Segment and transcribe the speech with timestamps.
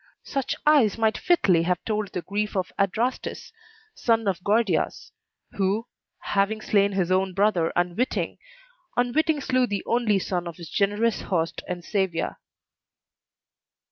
[0.23, 3.51] Such eyes might fitly have told the grief of Adrastus,
[3.93, 5.11] son of Gordias,
[5.51, 5.85] who,
[6.21, 8.39] having slain his own brother unwitting,
[8.97, 12.37] unwitting slew the only son of his generous host and savior.